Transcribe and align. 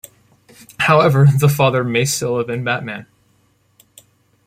However, 0.79 1.27
the 1.27 1.47
father 1.47 1.83
may 1.83 2.05
still 2.05 2.39
have 2.39 2.47
been 2.47 2.63
Batman. 2.63 3.05